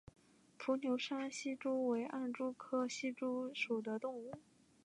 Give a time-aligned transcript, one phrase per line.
[0.57, 4.31] 伏牛山隙蛛为暗蛛科隙蛛属的动物。